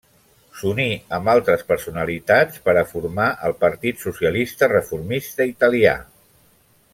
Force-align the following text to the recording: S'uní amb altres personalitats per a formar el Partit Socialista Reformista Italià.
S'uní 0.59 0.85
amb 1.17 1.27
altres 1.33 1.63
personalitats 1.71 2.63
per 2.69 2.75
a 2.81 2.85
formar 2.93 3.27
el 3.51 3.55
Partit 3.67 4.01
Socialista 4.07 4.71
Reformista 4.73 5.49
Italià. 5.55 5.95